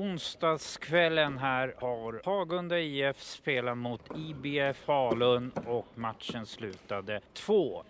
Onsdagskvällen 0.00 1.38
här 1.38 1.74
har 1.78 2.20
Hagunda 2.24 2.80
IF 2.80 3.20
spelat 3.22 3.78
mot 3.78 4.00
IBF 4.16 4.76
Falun 4.76 5.52
och 5.66 5.86
matchen 5.94 6.46
slutade 6.46 7.20
2-8. 7.34 7.82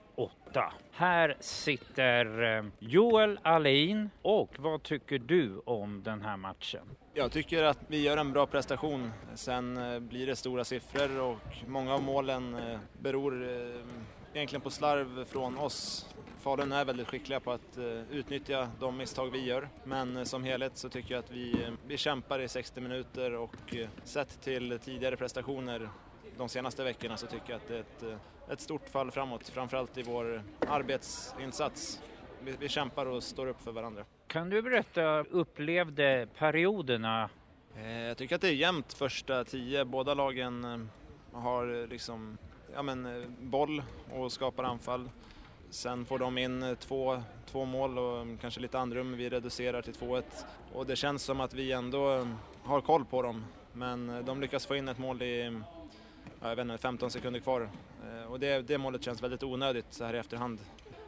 Här 0.93 1.37
sitter 1.41 2.57
eh, 2.57 2.65
Joel 2.79 3.39
Alin 3.43 4.11
och 4.23 4.55
vad 4.59 4.83
tycker 4.83 5.19
du 5.19 5.63
om 5.65 6.03
den 6.03 6.23
här 6.23 6.37
matchen? 6.37 6.83
Jag 7.15 7.33
tycker 7.33 7.63
att 7.63 7.79
vi 7.87 8.03
gör 8.03 8.17
en 8.17 8.33
bra 8.33 8.47
prestation. 8.47 9.11
Sen 9.35 9.77
eh, 9.77 10.01
blir 10.01 10.27
det 10.27 10.37
stora 10.37 10.65
siffror 10.65 11.21
och 11.21 11.57
många 11.67 11.95
av 11.95 12.03
målen 12.03 12.55
eh, 12.55 12.79
beror 13.01 13.45
egentligen 14.35 14.61
på 14.61 14.71
slarv 14.71 15.25
från 15.25 15.59
oss. 15.59 16.07
Falun 16.41 16.73
är 16.73 16.85
väldigt 16.85 17.09
skickliga 17.09 17.41
på 17.41 17.53
att 17.53 17.79
utnyttja 18.11 18.71
de 18.81 18.97
misstag 18.97 19.31
vi 19.31 19.45
gör. 19.45 19.69
Men 19.85 20.27
som 20.27 20.45
helhet 20.45 20.79
så 20.79 20.89
tycker 20.89 21.15
jag 21.15 21.19
att 21.19 21.31
vi, 21.31 21.77
vi 21.87 21.97
kämpar 21.97 22.39
i 22.39 22.49
60 22.49 22.81
minuter 22.81 23.33
och 23.33 23.57
sett 24.05 24.41
till 24.41 24.79
tidigare 24.79 25.17
prestationer 25.17 25.89
de 26.39 26.49
senaste 26.49 26.85
veckorna 26.85 27.17
så 27.17 27.27
tycker 27.27 27.53
jag 27.53 27.57
att 27.57 27.69
det 27.69 27.77
är 27.77 27.81
ett, 27.81 28.21
ett 28.53 28.61
stort 28.61 28.89
fall 28.89 29.11
framåt, 29.11 29.49
framförallt 29.49 29.99
i 29.99 30.03
vår 30.03 30.43
arbetsinsats. 30.69 32.01
Vi, 32.45 32.53
vi 32.53 32.69
kämpar 32.69 33.07
och 33.07 33.23
står 33.23 33.47
upp 33.47 33.63
för 33.63 33.73
varandra. 33.73 34.05
Kan 34.27 34.51
du 34.51 34.63
berätta, 34.63 35.21
upplevde 35.21 36.29
perioderna? 36.39 37.31
Jag 38.09 38.17
tycker 38.17 38.35
att 38.35 38.41
det 38.41 38.49
är 38.49 38.55
jämnt 38.55 38.93
första 38.93 39.45
tio. 39.45 39.85
Båda 39.85 40.15
lagen 40.15 40.89
har 41.33 41.87
liksom, 41.87 42.39
ja 42.75 42.83
men, 42.83 43.27
boll 43.51 43.83
och 44.13 44.33
skapar 44.33 44.65
anfall. 44.65 45.11
Sen 45.71 46.05
får 46.05 46.19
de 46.19 46.39
in 46.39 46.63
eh, 46.63 46.75
två, 46.75 47.23
två 47.47 47.65
mål 47.65 47.99
och 47.99 48.21
mm, 48.21 48.39
kanske 48.39 48.61
lite 48.61 48.79
andrum. 48.79 49.17
Vi 49.17 49.31
reducerar 49.31 49.83
till 49.83 49.95
2-1 49.95 50.23
och 50.73 50.87
det 50.87 50.97
känns 50.97 51.23
som 51.23 51.41
att 51.41 51.55
vi 51.55 51.73
ändå 51.73 52.09
mm, 52.09 52.35
har 52.63 52.81
koll 52.81 53.05
på 53.05 53.23
dem. 53.23 53.45
Men 53.73 54.11
eh, 54.11 54.25
de 54.25 54.41
lyckas 54.41 54.67
få 54.67 54.77
in 54.77 54.89
ett 54.89 54.99
mål 54.99 55.23
i 55.23 55.43
mm, 55.43 55.65
jag 56.43 56.57
vet 56.57 56.65
inte, 56.65 56.79
15 56.79 57.11
sekunder 57.11 57.41
kvar 57.41 57.71
eh, 58.05 58.33
och 58.33 58.41
det, 58.41 58.63
det 58.63 58.79
målet 58.79 59.03
känns 59.03 59.23
väldigt 59.23 59.43
onödigt 59.43 59.87
så 59.91 60.05
här 60.05 60.15
i 60.15 60.19
efterhand. 60.19 60.59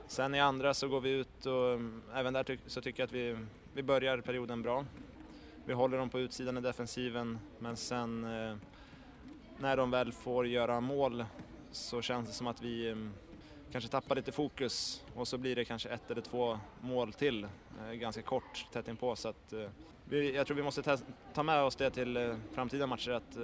Sen 0.06 0.34
i 0.34 0.40
andra 0.40 0.74
så 0.74 0.88
går 0.88 1.00
vi 1.00 1.10
ut 1.10 1.46
och 1.46 1.80
även 2.14 2.32
där 2.32 2.44
ty 2.44 2.58
så 2.66 2.80
tycker 2.80 3.02
jag 3.02 3.06
att 3.06 3.12
vi, 3.12 3.36
vi 3.74 3.82
börjar 3.82 4.20
perioden 4.20 4.62
bra. 4.62 4.84
Vi 5.64 5.72
håller 5.72 5.98
dem 5.98 6.08
på 6.08 6.20
utsidan 6.20 6.58
i 6.58 6.60
defensiven 6.60 7.38
men 7.58 7.76
sen 7.76 8.24
eh, 8.24 8.56
när 9.58 9.76
de 9.76 9.90
väl 9.90 10.12
får 10.12 10.46
göra 10.46 10.80
mål 10.80 11.24
så 11.72 12.02
känns 12.02 12.28
det 12.28 12.34
som 12.34 12.46
att 12.46 12.62
vi 12.62 12.94
kanske 13.72 13.90
tappar 13.90 14.14
lite 14.16 14.32
fokus 14.32 15.04
och 15.14 15.28
så 15.28 15.38
blir 15.38 15.56
det 15.56 15.64
kanske 15.64 15.88
ett 15.88 16.10
eller 16.10 16.20
två 16.20 16.58
mål 16.80 17.12
till 17.12 17.44
eh, 17.44 17.92
ganska 17.92 18.22
kort 18.22 18.66
tätt 18.72 18.88
inpå 18.88 19.16
så 19.16 19.28
att 19.28 19.52
eh, 19.52 19.68
vi, 20.04 20.34
jag 20.34 20.46
tror 20.46 20.56
vi 20.56 20.62
måste 20.62 20.98
ta, 21.34 21.42
med 21.42 21.62
oss 21.62 21.76
det 21.76 21.90
till 21.90 22.16
eh, 22.16 22.36
framtida 22.52 22.86
matcher 22.86 23.10
att 23.10 23.38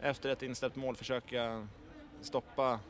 efter 0.00 0.28
ett 0.28 0.42
inställt 0.42 0.76
mål 0.76 0.96
försöka 0.96 1.68
stoppa 2.20 2.80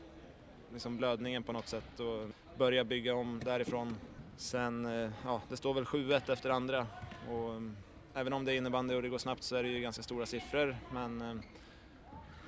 liksom 0.73 0.97
blödningen 0.97 1.43
på 1.43 1.53
något 1.53 1.67
sätt 1.67 1.99
och 1.99 2.29
börja 2.57 2.83
bygga 2.83 3.15
om 3.15 3.41
därifrån. 3.45 3.97
Sen, 4.37 4.85
ja, 5.23 5.41
det 5.49 5.57
står 5.57 5.73
väl 5.73 5.83
7-1 5.83 6.31
efter 6.31 6.49
andra 6.49 6.87
och 7.29 7.49
mm, 7.49 7.77
även 8.13 8.33
om 8.33 8.45
det 8.45 8.53
är 8.53 8.57
innebandy 8.57 8.95
och 8.95 9.01
det 9.01 9.09
går 9.09 9.17
snabbt 9.17 9.43
så 9.43 9.55
är 9.55 9.63
det 9.63 9.69
ju 9.69 9.79
ganska 9.79 10.03
stora 10.03 10.25
siffror 10.25 10.77
men 10.93 11.41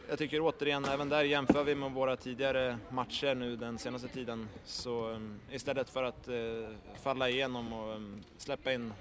jag 0.09 0.17
tycker 0.17 0.39
återigen, 0.41 0.85
även 0.85 1.09
där 1.09 1.23
jämför 1.23 1.63
vi 1.63 1.75
med 1.75 1.91
våra 1.91 2.15
tidigare 2.15 2.77
matcher 2.89 3.35
nu 3.35 3.55
den 3.55 3.77
senaste 3.77 4.07
tiden 4.07 4.49
så 4.65 5.11
eh, 5.11 5.19
istället 5.51 5.89
för 5.89 6.03
att 6.03 6.27
eh, 6.27 6.35
falla 7.03 7.29
igenom 7.29 7.73
och 7.73 7.93
eh, 7.93 7.99
släppa 8.37 8.73
in 8.73 8.93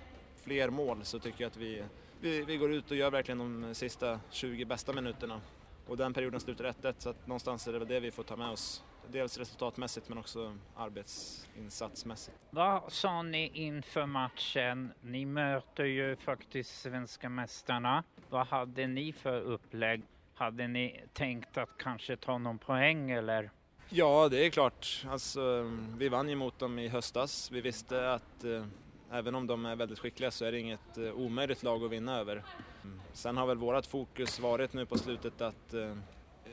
fler 0.45 0.71
mål 0.71 0.99
så 1.03 1.19
tycker 1.19 1.45
jag 1.45 1.51
att 1.51 1.57
vi, 1.57 1.83
vi, 2.21 2.43
vi 2.43 2.57
går 2.57 2.73
ut 2.73 2.91
och 2.91 2.97
gör 2.97 3.11
verkligen 3.11 3.39
de 3.39 3.75
sista 3.75 4.21
20 4.31 4.65
bästa 4.65 4.93
minuterna 4.93 5.41
och 5.87 5.97
den 5.97 6.15
perioden 6.15 6.41
slutar 6.41 6.65
1-1 6.65 6.95
så 6.99 7.11
att 7.11 7.27
någonstans 7.27 7.69
är 7.69 7.73
det 7.73 7.79
väl 7.79 7.89
det 7.89 8.01
vi 8.01 8.11
får 8.11 8.23
ta 8.23 8.37
med 8.37 8.51
oss. 8.51 8.85
Dels 9.09 9.39
resultatmässigt 9.39 10.09
men 10.09 10.19
också 10.19 10.57
arbetsinsatsmässigt. 10.77 12.37
Vad 12.51 12.93
sa 12.93 13.23
ni 13.23 13.51
inför 13.55 14.07
matchen? 14.07 14.93
Ni 15.01 15.27
möter 15.27 15.85
ju 15.85 16.17
faktiskt 16.17 16.81
svenska 16.81 17.29
mästarna. 17.29 18.05
Vad 18.31 18.47
hade 18.47 18.87
ni 18.87 19.13
för 19.13 19.41
upplägg? 19.41 20.03
Hade 20.39 20.69
ni 20.69 21.01
tänkt 21.13 21.59
att 21.59 21.79
kanske 21.79 22.17
ta 22.17 22.39
någon 22.39 22.59
poäng 22.59 23.11
eller? 23.11 23.51
Ja, 23.89 24.29
det 24.29 24.47
är 24.47 24.51
klart. 24.51 25.05
Alltså, 25.09 25.73
vi 25.99 26.09
vann 26.09 26.29
ju 26.29 26.37
mot 26.37 26.59
dem 26.59 26.79
i 26.79 26.89
höstas. 26.89 27.51
Vi 27.51 27.61
visste 27.61 28.13
att 28.13 28.45
eh, 28.45 28.65
även 29.11 29.35
om 29.35 29.47
de 29.47 29.67
är 29.67 29.77
väldigt 29.77 29.99
skickliga 29.99 30.31
så 30.31 30.45
är 30.45 30.53
det 30.53 30.59
inget 30.59 30.99
eh, 30.99 31.13
omöjligt 31.13 31.63
lag 31.63 31.85
att 31.85 31.91
vinna 31.91 32.19
över. 32.19 32.45
Mm. 32.85 33.01
Sen 33.13 33.37
har 33.37 33.47
väl 33.47 33.57
vårt 33.57 33.87
fokus 33.87 34.41
varit 34.41 34.73
nu 34.73 34.87
på 34.87 34.99
slutet 34.99 35.41
att 35.41 35.75
eh, 35.75 35.97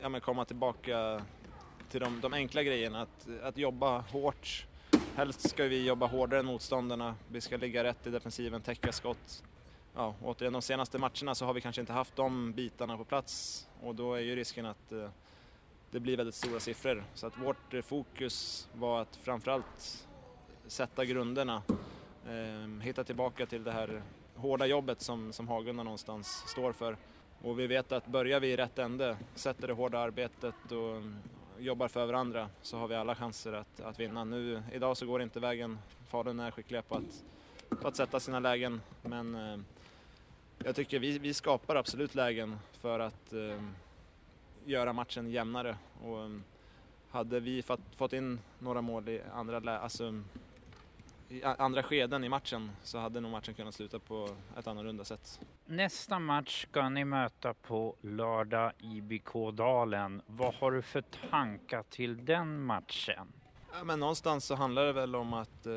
ja, 0.01 0.09
men 0.09 0.21
komma 0.21 0.45
tillbaka 0.45 1.21
till 1.89 1.99
de, 1.99 2.21
de 2.21 2.33
enkla 2.33 2.63
grejerna, 2.63 3.01
att, 3.01 3.27
att 3.43 3.57
jobba 3.57 3.99
hårt. 3.99 4.65
Helst 5.15 5.49
ska 5.49 5.63
vi 5.63 5.85
jobba 5.85 6.05
hårdare 6.05 6.39
än 6.39 6.45
motståndarna. 6.45 7.15
Vi 7.27 7.41
ska 7.41 7.57
ligga 7.57 7.83
rätt 7.83 8.07
i 8.07 8.09
defensiven, 8.09 8.61
täcka 8.61 8.91
skott. 8.91 9.43
Ja, 9.95 10.15
återigen, 10.23 10.53
de 10.53 10.61
senaste 10.61 10.97
matcherna 10.97 11.35
så 11.35 11.45
har 11.45 11.53
vi 11.53 11.61
kanske 11.61 11.81
inte 11.81 11.93
haft 11.93 12.15
de 12.15 12.53
bitarna 12.53 12.97
på 12.97 13.05
plats 13.05 13.67
och 13.83 13.95
då 13.95 14.13
är 14.13 14.19
ju 14.19 14.35
risken 14.35 14.65
att 14.65 14.91
eh, 14.91 15.09
det 15.91 15.99
blir 15.99 16.17
väldigt 16.17 16.35
stora 16.35 16.59
siffror. 16.59 17.03
Så 17.13 17.27
att 17.27 17.37
vårt 17.37 17.73
eh, 17.73 17.81
fokus 17.81 18.69
var 18.73 19.01
att 19.01 19.15
framförallt 19.15 20.07
sätta 20.67 21.05
grunderna, 21.05 21.61
eh, 22.27 22.81
hitta 22.81 23.03
tillbaka 23.03 23.45
till 23.45 23.63
det 23.63 23.71
här 23.71 24.01
hårda 24.35 24.65
jobbet 24.65 25.01
som, 25.01 25.33
som 25.33 25.47
Hagunda 25.47 25.83
någonstans 25.83 26.43
står 26.47 26.73
för. 26.73 26.97
Och 27.41 27.59
vi 27.59 27.67
vet 27.67 27.91
att 27.91 28.07
börjar 28.07 28.39
vi 28.39 28.47
i 28.47 28.57
rätt 28.57 28.79
ände, 28.79 29.17
sätter 29.35 29.67
det 29.67 29.73
hårda 29.73 29.99
arbetet 29.99 30.71
och 30.71 30.95
mm, 30.95 31.17
jobbar 31.59 31.87
för 31.87 32.05
varandra 32.05 32.49
så 32.61 32.77
har 32.77 32.87
vi 32.87 32.95
alla 32.95 33.15
chanser 33.15 33.53
att, 33.53 33.79
att 33.79 33.99
vinna. 33.99 34.23
Nu, 34.23 34.63
idag 34.71 34.97
så 34.97 35.05
går 35.05 35.19
det 35.19 35.23
inte 35.23 35.39
vägen. 35.39 35.79
Falun 36.07 36.39
är 36.39 36.51
skickliga 36.51 36.81
på 36.81 36.95
att, 36.95 37.23
på 37.81 37.87
att 37.87 37.95
sätta 37.95 38.19
sina 38.19 38.39
lägen 38.39 38.81
men 39.01 39.35
eh, 39.35 39.57
jag 40.65 40.75
tycker 40.75 40.99
vi, 40.99 41.19
vi 41.19 41.33
skapar 41.33 41.75
absolut 41.75 42.15
lägen 42.15 42.57
för 42.71 42.99
att 42.99 43.33
eh, 43.33 43.61
göra 44.65 44.93
matchen 44.93 45.31
jämnare. 45.31 45.77
Och, 46.03 46.23
eh, 46.23 46.29
hade 47.13 47.39
vi 47.39 47.63
fått, 47.63 47.79
fått 47.95 48.13
in 48.13 48.39
några 48.59 48.81
mål 48.81 49.09
i 49.09 49.21
andra, 49.33 49.79
alltså, 49.79 50.21
i 51.29 51.43
andra 51.43 51.83
skeden 51.83 52.23
i 52.23 52.29
matchen 52.29 52.71
så 52.83 52.97
hade 52.97 53.19
nog 53.19 53.31
matchen 53.31 53.53
kunnat 53.53 53.73
sluta 53.73 53.99
på 53.99 54.29
ett 54.57 54.67
annorlunda 54.67 55.03
sätt. 55.05 55.39
Nästa 55.65 56.19
match 56.19 56.65
ska 56.69 56.89
ni 56.89 57.05
möta 57.05 57.53
på 57.53 57.95
lördag 58.01 58.71
IBK 58.79 59.33
Dalen. 59.53 60.21
Vad 60.25 60.53
har 60.53 60.71
du 60.71 60.81
för 60.81 61.03
tankar 61.29 61.83
till 61.83 62.25
den 62.25 62.63
matchen? 62.63 63.27
Ja, 63.73 63.83
men 63.83 63.99
någonstans 63.99 64.45
så 64.45 64.55
handlar 64.55 64.85
det 64.85 64.93
väl 64.93 65.15
om 65.15 65.33
att 65.33 65.65
eh, 65.65 65.73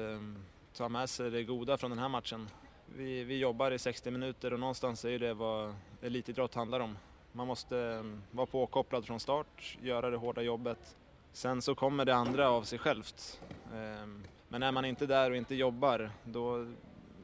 ta 0.77 0.89
med 0.89 1.11
sig 1.11 1.31
det 1.31 1.45
goda 1.45 1.77
från 1.77 1.91
den 1.91 1.99
här 1.99 2.09
matchen. 2.09 2.49
Vi, 2.95 3.25
vi 3.25 3.39
jobbar 3.39 3.71
i 3.71 3.79
60 3.79 4.11
minuter 4.11 4.53
och 4.53 4.61
någonstans 4.61 5.05
är 5.05 5.19
det 5.19 5.35
vad 5.35 5.75
elitidrott 6.03 6.55
handlar 6.55 6.81
om. 6.81 6.99
Man 7.33 7.47
måste 7.47 7.79
mm, 7.79 8.23
vara 8.31 8.47
påkopplad 8.47 9.07
från 9.07 9.21
start, 9.21 9.79
göra 9.83 10.11
det 10.11 10.17
hårda 10.17 10.43
jobbet. 10.43 10.97
Sen 11.33 11.63
så 11.63 11.75
kommer 11.75 12.05
det 12.05 12.15
andra 12.15 12.51
av 12.51 12.63
sig 12.63 12.79
självt. 12.79 13.41
Ehm, 13.75 14.25
men 14.49 14.63
är 14.63 14.73
man 14.73 14.85
inte 14.85 15.07
där 15.07 15.31
och 15.31 15.37
inte 15.37 15.55
jobbar, 15.55 16.11
då, 16.25 16.67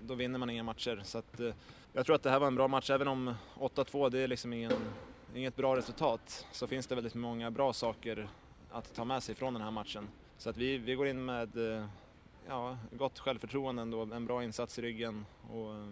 då 0.01 0.15
vinner 0.15 0.39
man 0.39 0.51
inga 0.51 0.63
matcher. 0.63 1.01
Så 1.05 1.19
att, 1.19 1.41
eh, 1.41 1.55
jag 1.93 2.07
tror 2.07 2.17
att 2.17 2.23
det 2.23 2.31
här 2.31 2.39
var 2.39 2.47
en 2.47 2.55
bra 2.55 2.69
match, 2.69 2.91
även 2.91 3.09
om 3.09 3.35
8-2 3.59 4.11
det 4.11 4.19
är 4.19 4.29
liksom 4.29 4.53
ingen, 4.53 4.73
inget 5.35 5.57
bra 5.57 5.77
resultat, 5.77 6.47
så 6.53 6.67
finns 6.67 6.87
det 6.87 6.95
väldigt 6.95 7.15
många 7.15 7.51
bra 7.51 7.73
saker 7.73 8.29
att 8.71 8.95
ta 8.95 9.05
med 9.05 9.23
sig 9.23 9.35
från 9.35 9.53
den 9.53 9.63
här 9.63 9.71
matchen. 9.71 10.09
Så 10.39 10.51
att 10.51 10.57
vi, 10.57 10.79
vi 10.79 10.95
går 10.95 11.07
in 11.07 11.25
med 11.25 11.77
eh, 11.77 11.87
ja, 12.49 12.79
gott 12.93 13.19
självförtroende 13.19 13.83
ändå, 13.83 14.03
en 14.03 14.27
bra 14.27 14.45
insats 14.45 14.79
i 14.79 14.83
ryggen 14.83 15.27
och 15.51 15.75
eh, 15.75 15.89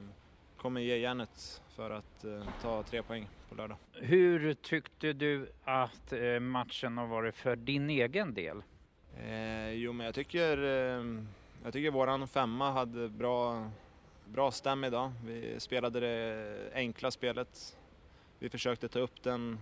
kommer 0.56 0.80
ge 0.80 0.96
järnet 0.96 1.62
för 1.68 1.90
att 1.90 2.24
uh, 2.24 2.44
ta 2.62 2.82
tre 2.82 3.02
poäng 3.02 3.28
på 3.48 3.54
lördag. 3.54 3.76
Hur 3.92 4.54
tyckte 4.54 5.12
du 5.12 5.52
att 5.64 6.12
uh, 6.12 6.40
matchen 6.40 6.98
har 6.98 7.06
varit 7.06 7.34
för 7.34 7.56
din 7.56 7.90
egen 7.90 8.34
del? 8.34 8.62
Eh, 9.18 9.70
jo, 9.70 9.92
men 9.92 10.06
jag 10.06 10.14
tycker, 10.14 10.58
eh, 10.58 11.04
jag 11.64 11.72
tycker 11.72 11.90
våran 11.90 12.28
femma 12.28 12.70
hade 12.70 13.08
bra, 13.08 13.70
bra 14.24 14.50
stäm 14.50 14.84
idag. 14.84 15.12
Vi 15.24 15.60
spelade 15.60 16.00
det 16.00 16.70
enkla 16.74 17.10
spelet. 17.10 17.76
Vi 18.38 18.48
försökte 18.48 18.88
ta 18.88 18.98
upp 18.98 19.22
den 19.22 19.58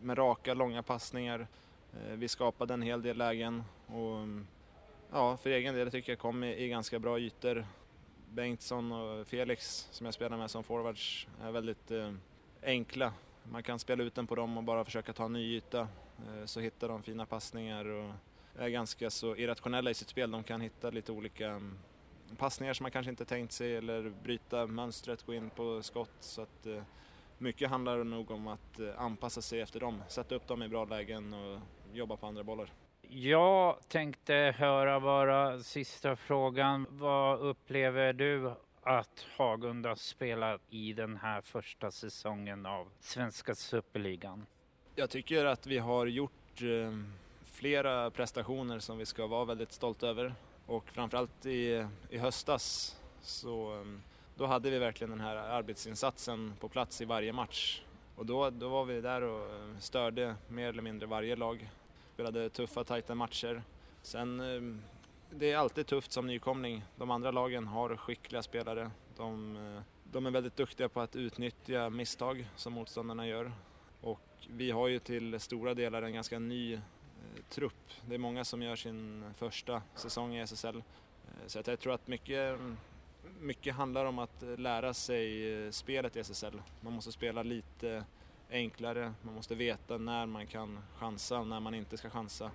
med 0.00 0.18
raka, 0.18 0.54
långa 0.54 0.82
passningar. 0.82 1.46
Eh, 1.92 2.14
vi 2.14 2.28
skapade 2.28 2.74
en 2.74 2.82
hel 2.82 3.02
del 3.02 3.16
lägen 3.16 3.64
och 3.86 4.28
ja, 5.12 5.36
för 5.36 5.50
egen 5.50 5.74
del 5.74 5.90
tycker 5.90 6.12
jag 6.12 6.18
kom 6.18 6.44
i, 6.44 6.64
i 6.64 6.68
ganska 6.68 6.98
bra 6.98 7.18
ytor. 7.18 7.66
Bengtsson 8.30 8.92
och 8.92 9.26
Felix 9.26 9.88
som 9.90 10.04
jag 10.04 10.14
spelar 10.14 10.36
med 10.36 10.50
som 10.50 10.64
forwards 10.64 11.26
är 11.42 11.50
väldigt 11.50 11.90
eh, 11.90 12.12
enkla. 12.62 13.12
Man 13.44 13.62
kan 13.62 13.78
spela 13.78 14.02
ut 14.02 14.14
den 14.14 14.26
på 14.26 14.34
dem 14.34 14.56
och 14.56 14.64
bara 14.64 14.84
försöka 14.84 15.12
ta 15.12 15.24
en 15.24 15.32
ny 15.32 15.56
yta 15.56 15.80
eh, 15.80 16.44
så 16.44 16.60
hittar 16.60 16.88
de 16.88 17.02
fina 17.02 17.26
passningar 17.26 17.84
och 17.84 18.12
är 18.58 18.68
ganska 18.68 19.10
så 19.10 19.36
irrationella 19.36 19.90
i 19.90 19.94
sitt 19.94 20.08
spel. 20.08 20.30
De 20.30 20.42
kan 20.42 20.60
hitta 20.60 20.90
lite 20.90 21.12
olika 21.12 21.50
mm, 21.50 21.78
passningar 22.38 22.74
som 22.74 22.84
man 22.84 22.90
kanske 22.90 23.10
inte 23.10 23.24
tänkt 23.24 23.52
sig 23.52 23.76
eller 23.76 24.12
bryta 24.22 24.66
mönstret, 24.66 25.22
gå 25.22 25.34
in 25.34 25.50
på 25.50 25.82
skott. 25.82 26.16
Så 26.20 26.42
att, 26.42 26.66
eh, 26.66 26.82
mycket 27.38 27.70
handlar 27.70 28.04
nog 28.04 28.30
om 28.30 28.46
att 28.46 28.80
eh, 28.80 29.00
anpassa 29.00 29.42
sig 29.42 29.60
efter 29.60 29.80
dem, 29.80 30.02
sätta 30.08 30.34
upp 30.34 30.46
dem 30.46 30.62
i 30.62 30.68
bra 30.68 30.84
lägen 30.84 31.34
och 31.34 31.60
jobba 31.92 32.16
på 32.16 32.26
andra 32.26 32.44
bollar. 32.44 32.72
Jag 33.14 33.76
tänkte 33.88 34.54
höra 34.58 35.00
bara 35.00 35.58
sista 35.58 36.16
frågan. 36.16 36.86
Vad 36.90 37.40
upplever 37.40 38.12
du 38.12 38.52
att 38.82 39.26
Hagunda 39.36 39.96
spelat 39.96 40.60
i 40.70 40.92
den 40.92 41.16
här 41.16 41.40
första 41.40 41.90
säsongen 41.90 42.66
av 42.66 42.88
Svenska 43.00 43.54
Superligan? 43.54 44.46
Jag 44.94 45.10
tycker 45.10 45.44
att 45.44 45.66
vi 45.66 45.78
har 45.78 46.06
gjort 46.06 46.62
eh, 46.62 46.98
flera 47.44 48.10
prestationer 48.10 48.78
som 48.78 48.98
vi 48.98 49.06
ska 49.06 49.26
vara 49.26 49.44
väldigt 49.44 49.72
stolta 49.72 50.06
över 50.06 50.34
och 50.66 50.90
framförallt 50.90 51.46
i, 51.46 51.86
i 52.10 52.18
höstas 52.18 52.96
så 53.20 53.72
eh, 53.72 53.86
då 54.36 54.46
hade 54.46 54.70
vi 54.70 54.78
verkligen 54.78 55.10
den 55.10 55.20
här 55.20 55.36
arbetsinsatsen 55.36 56.52
på 56.60 56.68
plats 56.68 57.00
i 57.00 57.04
varje 57.04 57.32
match 57.32 57.82
och 58.16 58.26
då, 58.26 58.50
då 58.50 58.68
var 58.68 58.84
vi 58.84 59.00
där 59.00 59.22
och 59.22 59.54
eh, 59.54 59.78
störde 59.78 60.34
mer 60.48 60.68
eller 60.68 60.82
mindre 60.82 61.06
varje 61.06 61.36
lag. 61.36 61.70
Spelade 62.22 62.50
tuffa, 62.50 62.84
tajta 62.84 63.14
matcher. 63.14 63.62
Sen, 64.02 64.40
ehm, 64.40 64.82
det 65.30 65.52
är 65.52 65.56
alltid 65.56 65.86
tufft 65.86 66.12
som 66.12 66.26
nykomling. 66.26 66.84
De 66.96 67.10
andra 67.10 67.30
lagen 67.30 67.66
har 67.66 67.96
skickliga 67.96 68.42
spelare. 68.42 68.90
De, 69.16 69.56
eh, 69.56 69.82
de 70.04 70.26
är 70.26 70.30
väldigt 70.30 70.56
duktiga 70.56 70.88
på 70.88 71.00
att 71.00 71.16
utnyttja 71.16 71.90
misstag 71.90 72.46
som 72.56 72.72
motståndarna 72.72 73.26
gör. 73.26 73.52
Och 74.00 74.20
vi 74.48 74.70
har 74.70 74.88
ju 74.88 74.98
till 74.98 75.40
stora 75.40 75.74
delar 75.74 76.02
en 76.02 76.12
ganska 76.12 76.38
ny 76.38 76.74
eh, 76.74 76.80
trupp. 77.48 77.90
Det 78.06 78.14
är 78.14 78.18
många 78.18 78.44
som 78.44 78.62
gör 78.62 78.76
sin 78.76 79.24
första 79.38 79.82
säsong 79.94 80.34
i 80.34 80.40
SSL. 80.40 80.76
Eh, 80.76 80.82
så 81.46 81.62
jag 81.66 81.80
tror 81.80 81.94
att 81.94 82.08
mycket, 82.08 82.58
mycket 83.40 83.74
handlar 83.74 84.04
om 84.04 84.18
att 84.18 84.42
lära 84.56 84.94
sig 84.94 85.72
spelet 85.72 86.16
i 86.16 86.20
SSL. 86.20 86.62
Man 86.80 86.92
måste 86.92 87.12
spela 87.12 87.42
lite 87.42 88.04
enklare, 88.52 89.14
man 89.22 89.34
måste 89.34 89.54
veta 89.54 89.98
när 89.98 90.26
man 90.26 90.46
kan 90.46 90.78
chansa 90.98 91.38
och 91.38 91.46
när 91.46 91.60
man 91.60 91.74
inte 91.74 91.96
ska 91.96 92.10
chansa. 92.10 92.50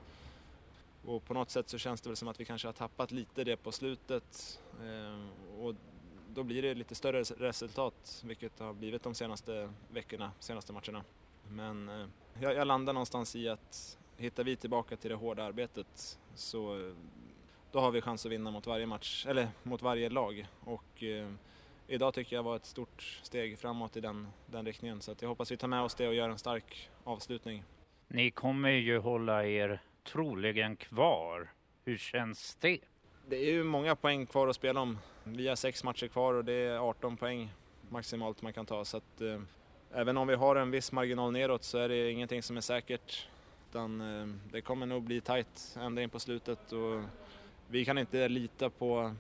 Och 1.06 1.26
på 1.26 1.34
något 1.34 1.50
sätt 1.50 1.70
så 1.70 1.78
känns 1.78 2.02
det 2.02 2.10
väl 2.10 2.18
som 2.18 2.28
att 2.28 2.40
vi 2.40 2.46
kanske 2.46 2.68
har 2.68 2.74
tappat 2.74 3.12
lite 3.12 3.44
det 3.44 3.58
på 3.58 3.72
slutet. 3.72 4.60
Ehm, 4.84 5.30
och 5.60 5.76
då 6.34 6.44
blir 6.44 6.62
det 6.62 6.74
lite 6.74 6.96
större 6.96 7.24
resultat, 7.24 8.24
vilket 8.26 8.60
har 8.60 8.74
blivit 8.74 9.04
de 9.04 9.14
senaste 9.16 9.74
veckorna, 9.92 10.32
senaste 10.40 10.74
matcherna. 10.74 11.04
Men 11.50 11.90
eh, 11.90 12.08
jag, 12.40 12.56
jag 12.56 12.68
landar 12.68 12.94
någonstans 12.94 13.36
i 13.36 13.50
att 13.50 13.98
hittar 14.18 14.44
vi 14.44 14.56
tillbaka 14.56 14.96
till 14.96 15.10
det 15.10 15.16
hårda 15.16 15.44
arbetet 15.44 16.20
så 16.36 16.80
eh, 16.80 16.94
då 17.72 17.80
har 17.80 17.92
vi 17.92 18.02
chans 18.02 18.26
att 18.26 18.32
vinna 18.32 18.52
mot 18.52 18.68
varje 18.68 18.86
match, 18.86 19.26
eller 19.26 19.50
mot 19.64 19.82
varje 19.82 20.10
lag. 20.10 20.48
Och 20.64 21.04
eh, 21.04 21.32
idag 21.88 22.14
tycker 22.14 22.36
jag 22.36 22.44
var 22.44 22.56
ett 22.56 22.66
stort 22.66 23.20
steg 23.24 23.60
framåt 23.60 23.98
i 23.98 24.02
den, 24.02 24.28
den 24.46 24.66
riktningen. 24.66 25.02
Så 25.02 25.16
jag 25.20 25.30
hoppas 25.30 25.52
vi 25.52 25.58
tar 25.58 25.68
med 25.68 25.82
oss 25.82 25.96
det 25.96 26.08
och 26.08 26.14
gör 26.14 26.30
en 26.30 26.38
stark 26.38 26.90
avslutning. 27.04 27.64
Ni 28.08 28.32
kommer 28.32 28.70
ju 28.70 28.98
hålla 28.98 29.46
er 29.46 29.82
troligen 30.04 30.76
kvar. 30.76 31.52
Hur 31.86 31.98
känns 31.98 32.56
det? 32.56 32.80
Det 33.28 33.36
är 33.36 33.52
ju 33.52 33.64
många 33.64 33.96
poäng 33.96 34.26
kvar 34.26 34.48
att 34.48 34.56
spela 34.56 34.82
om. 34.82 34.98
Vi 35.24 35.48
har 35.48 35.56
sex 35.56 35.84
matcher 35.84 36.08
kvar 36.08 36.34
och 36.34 36.46
det 36.46 36.54
är 36.54 36.78
18 36.78 37.18
poäng 37.18 37.50
maximalt 37.90 38.42
man 38.42 38.54
kan 38.54 38.66
ta. 38.66 38.86
Så 38.86 38.98
att, 38.98 39.22
eh, 39.22 39.42
även 39.94 40.18
om 40.18 40.28
vi 40.28 40.36
har 40.36 40.56
en 40.56 40.72
viss 40.72 40.92
marginal 40.92 41.32
neråt 41.32 41.64
så 41.64 41.78
är 41.78 41.90
det 41.90 42.12
ingenting 42.12 42.44
som 42.44 42.58
är 42.58 42.62
säkert. 42.62 43.28
Utan 43.70 44.02
eh, 44.02 44.28
det 44.52 44.62
kommer 44.62 44.86
nog 44.86 45.04
bli 45.04 45.22
tight 45.22 45.78
ända 45.80 46.02
in 46.02 46.10
på 46.10 46.20
slutet 46.20 46.72
och 46.72 47.04
vi 47.68 47.86
kan 47.86 47.98
inte 47.98 48.30
lita 48.30 48.70
på 48.70 49.16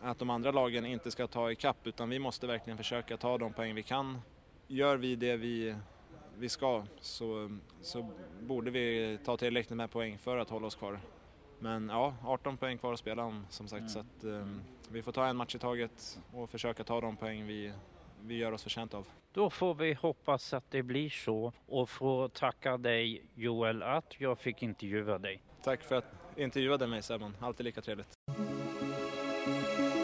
att 0.00 0.18
de 0.18 0.30
andra 0.30 0.50
lagen 0.50 0.86
inte 0.86 1.10
ska 1.10 1.26
ta 1.26 1.52
ikapp 1.52 1.86
utan 1.86 2.08
vi 2.08 2.18
måste 2.18 2.46
verkligen 2.46 2.76
försöka 2.76 3.16
ta 3.16 3.38
de 3.38 3.52
poäng 3.52 3.74
vi 3.74 3.82
kan. 3.82 4.18
Gör 4.66 4.96
vi 4.96 5.16
det 5.16 5.36
vi, 5.36 5.74
vi 6.38 6.48
ska 6.48 6.84
så, 7.00 7.58
så 7.80 8.10
borde 8.40 8.70
vi 8.70 9.18
ta 9.24 9.36
tillräckligt 9.36 9.76
med 9.76 9.90
poäng 9.90 10.18
för 10.18 10.36
att 10.36 10.50
hålla 10.50 10.66
oss 10.66 10.74
kvar. 10.74 11.00
Men 11.58 11.88
ja, 11.88 12.14
18 12.24 12.56
poäng 12.56 12.78
kvar 12.78 12.92
att 12.92 12.98
spela 12.98 13.24
om 13.24 13.46
som 13.50 13.68
sagt 13.68 13.80
mm. 13.80 13.88
så 13.88 13.98
att 13.98 14.24
um, 14.24 14.62
vi 14.90 15.02
får 15.02 15.12
ta 15.12 15.26
en 15.26 15.36
match 15.36 15.54
i 15.54 15.58
taget 15.58 16.18
och 16.32 16.50
försöka 16.50 16.84
ta 16.84 17.00
de 17.00 17.16
poäng 17.16 17.46
vi, 17.46 17.72
vi 18.22 18.36
gör 18.36 18.52
oss 18.52 18.62
förtjänta 18.62 18.96
av. 18.96 19.06
Då 19.32 19.50
får 19.50 19.74
vi 19.74 19.94
hoppas 19.94 20.52
att 20.52 20.70
det 20.70 20.82
blir 20.82 21.10
så 21.10 21.52
och 21.66 21.90
få 21.90 22.28
tacka 22.28 22.76
dig 22.76 23.22
Joel 23.34 23.82
att 23.82 24.20
jag 24.20 24.38
fick 24.38 24.62
intervjua 24.62 25.18
dig. 25.18 25.42
Tack 25.62 25.82
för 25.82 25.94
att 25.94 26.04
du 26.36 26.42
intervjuade 26.42 26.86
mig 26.86 27.02
Simon, 27.02 27.36
alltid 27.40 27.64
lika 27.64 27.80
trevligt. 27.80 28.17
Thank 29.48 29.78
you. 29.78 29.97